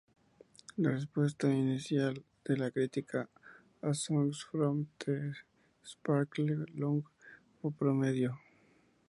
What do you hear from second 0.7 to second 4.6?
La respuesta inicial de la crítica a "Songs